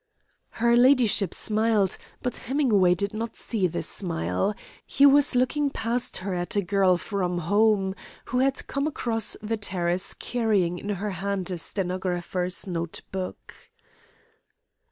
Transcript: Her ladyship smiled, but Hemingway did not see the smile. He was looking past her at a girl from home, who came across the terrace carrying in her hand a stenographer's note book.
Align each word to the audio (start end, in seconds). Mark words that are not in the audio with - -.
Her 0.53 0.75
ladyship 0.75 1.31
smiled, 1.31 1.99
but 2.23 2.37
Hemingway 2.37 2.95
did 2.95 3.13
not 3.13 3.35
see 3.35 3.67
the 3.67 3.83
smile. 3.83 4.55
He 4.83 5.05
was 5.05 5.35
looking 5.35 5.69
past 5.69 6.17
her 6.25 6.33
at 6.33 6.55
a 6.55 6.63
girl 6.63 6.97
from 6.97 7.37
home, 7.37 7.93
who 8.25 8.39
came 8.51 8.87
across 8.87 9.37
the 9.43 9.57
terrace 9.57 10.15
carrying 10.15 10.79
in 10.79 10.89
her 10.89 11.11
hand 11.11 11.51
a 11.51 11.59
stenographer's 11.59 12.65
note 12.65 13.01
book. 13.11 13.69